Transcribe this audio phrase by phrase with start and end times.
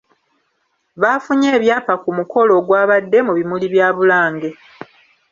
[1.01, 4.49] Baafunye ebyapa ku mukolo ogwabadde mu bimuli bya Bulange.